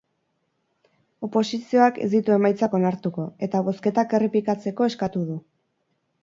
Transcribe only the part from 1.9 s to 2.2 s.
ez